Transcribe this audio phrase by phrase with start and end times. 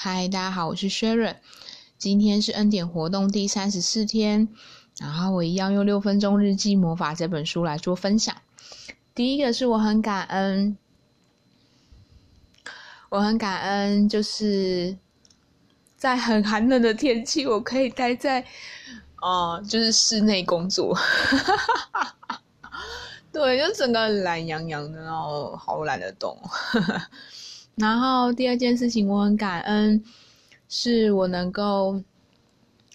[0.00, 1.34] 嗨，大家好，我是 Sharon。
[1.98, 4.46] 今天是恩典活动第三十四天，
[5.00, 8.32] 然后我一样用六分钟日记魔法这本书来做分享。
[9.12, 10.78] 第一个是我很感恩，
[13.08, 14.96] 我很感恩，就是
[15.96, 18.46] 在很寒冷的天气，我可以待在
[19.20, 20.96] 呃，就是室内工作。
[23.32, 26.38] 对，就整个懒洋洋的，然后好懒得动。
[27.78, 30.02] 然后第二件事情，我很感恩，
[30.68, 32.02] 是我能够，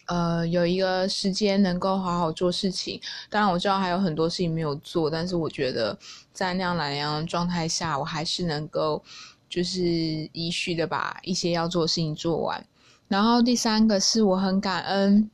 [0.07, 2.99] 呃，有一个时间能够好好做事情。
[3.29, 5.97] 当然我知道还有很多事情没有做，但是我觉得
[6.33, 9.01] 在那样懒洋的状态下，我还是能够
[9.47, 9.81] 就是
[10.33, 12.65] 依序的把一些要做的事情做完。
[13.07, 15.29] 然后第三个是我很感恩。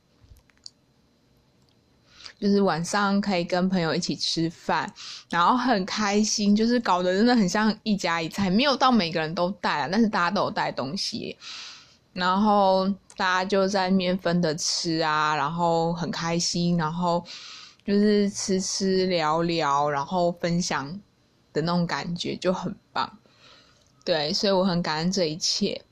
[2.40, 4.90] 就是晚上可以跟朋友一起吃饭，
[5.28, 11.36] 然后很开心，就是搞得真的很像一家一菜，没有到每个人都带啊，但是大家都有带东西，
[12.14, 17.22] 然后大家就在面分的吃啊，然后很开心，然后
[17.84, 20.98] 就是吃吃聊聊，然后分享
[21.52, 23.18] 的那种感觉就很棒，
[24.02, 25.82] 对，所以我很感恩这一切，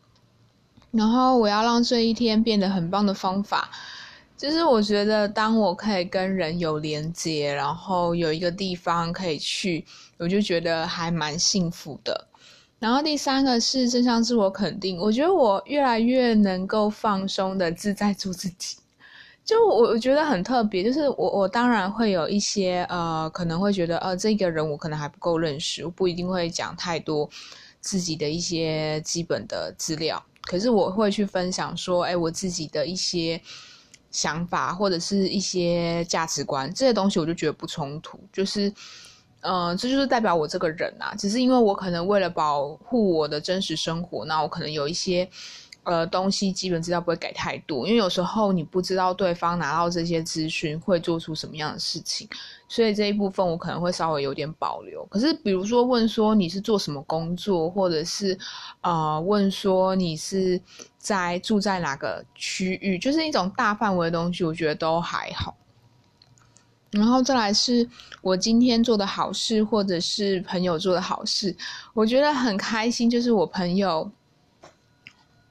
[0.92, 3.70] 然后我要让这一天变得很棒的方法。
[4.38, 9.84] 就是我觉得，当我可以跟人有连接，然后有一个地方可以去，
[10.16, 12.26] 我就觉得还蛮幸福的。
[12.78, 18.76] 然后第三个是正向自我肯定，我觉得我越来越能够放松的自在做自己。
[19.44, 27.28] 就我我觉得很特别，就是我我当然会有一些呃，可能会觉得呃，这个人我可能还不够认识，我不一定会讲太多
[27.80, 33.40] 自己的一些基本的资料，可是我会去分享说，哎，我自己的一些。
[34.10, 38.18] 想法或者是一些价值观这些东西，我就觉得不冲突。
[38.32, 38.72] 就是，
[39.40, 41.14] 嗯，这就是代表我这个人啊。
[41.18, 45.28] 只是因为我可能为了保护我的真实生活，那我可能有一些。
[45.88, 52.28] 呃，东西基本资料不会给太多，因为有时候你不知道对方拿到这些资讯会做出什么样的事情，
[52.68, 55.02] 所以这一部分我可能会稍微有点保留。
[55.06, 58.38] 可是，比如说问说你是做什么工作，或者是
[58.82, 60.60] 呃问说你是
[60.98, 65.56] 在住在哪个区域，就是一种大范围的东西，我觉得都还好。
[66.90, 67.88] 然后再来是
[68.20, 71.56] 我今天做的好事，或者是朋友做的好事，
[71.94, 74.10] 我觉得很开心，就是我朋友。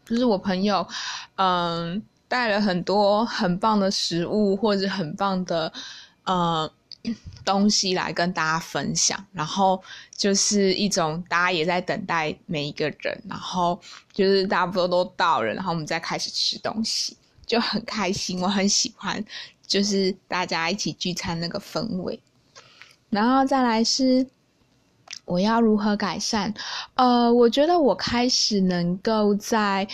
[0.07, 0.88] 就是我朋友，
[1.35, 5.72] 嗯，带了很多很棒的食物或者很棒的，
[6.23, 6.72] 呃，
[7.44, 9.22] 东西来跟大家分享。
[9.34, 9.84] 然后
[10.16, 13.78] 就是一种大家也在等待每一个人，然后
[14.13, 18.41] 就是差不多都到了，然后我们再开始吃东西，就很开心。
[18.41, 19.22] 我很喜欢，
[19.68, 22.18] 就是大家一起聚餐那个氛围。
[23.09, 24.25] 然后再来是。
[25.28, 26.54] 我要如何改善？
[26.96, 29.86] 呃，我觉得我开始能够在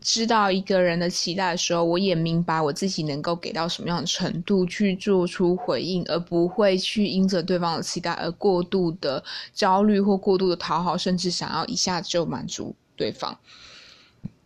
[0.00, 9.22] 知道一个人的期待的时候，我也明白我自己能够给到什么样的程度去做出回应，而不会去因着对方的期待而过度的
[9.54, 13.38] 焦虑或过度的讨好，甚至想要一下子就满足对方。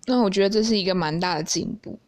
[0.05, 1.99] 那我觉得这是一个蛮大的进步。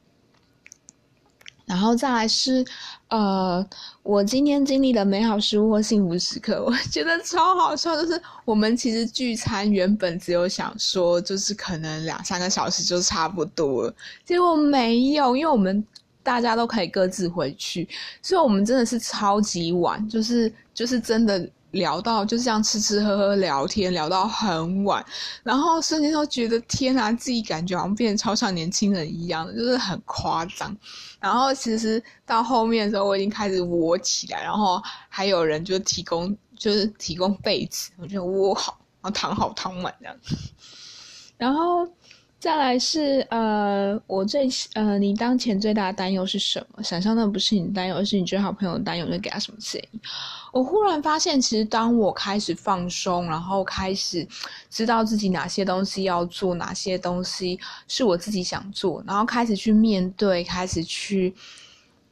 [1.69, 2.65] 然后再来是，
[3.09, 3.65] 呃，
[4.03, 7.95] 我今天经历的美好事物或幸福时刻，我觉得超好笑。
[7.95, 15.85] 就是我们其实聚餐原本只有想说，就是可能两三个小时就差不多了，结果没有，因为我们
[16.23, 17.89] 大家都可以各自回去，
[18.23, 21.49] 所以我们真的是超级晚，就是就是真的。
[21.73, 25.05] 聊到就是这样吃吃喝喝聊天聊到很晚，
[25.43, 30.75] 然后瞬间都觉得天啊，自己感觉好像变得超像年轻人一样，就是很夸张。
[31.21, 40.17] 然后其实到后面的时候，我已经开始窝起来，然后还有人就提供就是提供被子，我就窝好，然后躺好躺满这样。
[41.37, 41.87] 然后
[42.41, 46.83] 再来是呃，我最呃，你当前最大的担忧是什么？
[46.85, 50.01] 想象的不是你担忧，而是你最好朋友的担忧，你会给他什么建议？
[50.53, 54.27] 我忽然发现，其实当我开始放松，然后开始
[54.71, 61.35] 知道自己哪些东西要做，哪些东西是我自己想做，然后开始去面对，开始去，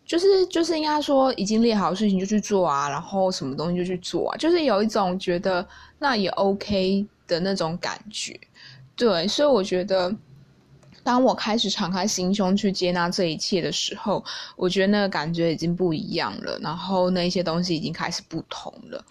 [0.04, 5.64] 就是就是应该说，已经列好事情就去做啊，然后什么东西就去做啊，就是有一种觉得
[6.00, 8.38] 那也 OK 的那种感觉，
[8.96, 10.12] 对，所以我觉得。
[11.04, 14.24] 当我开始敞开心胸去接纳这一切的时候，
[14.56, 16.58] 我觉得那个感觉已经不一样了。
[16.60, 19.04] 然后那些东西已经开始不同了，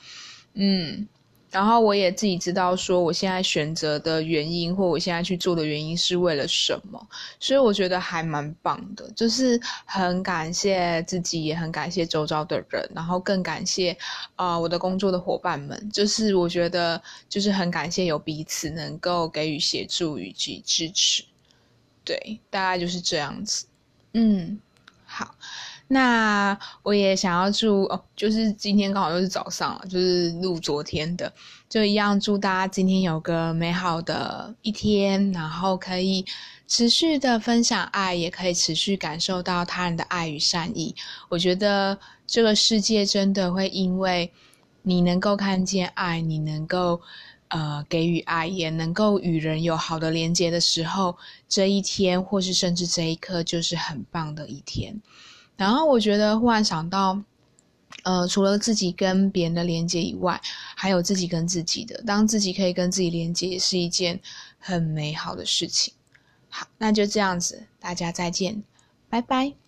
[0.55, 1.07] 嗯。
[1.55, 7.07] 然后我也自己知道说，我现在选择的原因或我现在去做的原因是为了什么。
[7.39, 13.97] 所以我觉得还蛮棒的，就是很感谢自己，也很感谢周遭的人，然后更感谢
[14.35, 15.89] 啊我的工作的伙伴们。
[15.93, 21.23] 就是我觉得就是很感谢有彼此能够给予协助以及支持。
[22.03, 23.65] 对，大概就是这样子。
[24.11, 24.59] 嗯，
[25.05, 25.33] 好，
[25.87, 31.31] 那我也想要祝哦，就是今天刚好又是早上，就是录昨天的，
[31.69, 36.25] 就一样祝大家今天有个美好的一天，然后可以
[36.67, 40.95] 持续的分享爱，也可以持续感受到他人的爱与善意。
[41.29, 44.31] 我觉得这个世界真的会因为
[44.81, 47.01] 你能够看见爱，你能够。
[47.49, 51.15] 呃，给予爱，也能够与人有好的连接的时候，
[51.47, 54.99] 这一天或是甚至这一刻，就是很棒的一天。
[55.57, 57.21] 然后我觉得忽然想到，
[58.03, 60.39] 呃，除了自己跟别人的连接以外，
[60.75, 62.01] 还有自己跟自己的。
[62.05, 64.19] 当自己可以跟自己连接，也是一件
[64.59, 65.93] 很美好的事情。
[66.49, 68.63] 好，那就这样子，大家再见，
[69.09, 69.64] 拜拜。